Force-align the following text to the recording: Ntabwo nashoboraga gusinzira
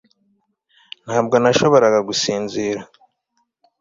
Ntabwo 1.05 1.35
nashoboraga 1.43 1.99
gusinzira 2.07 2.81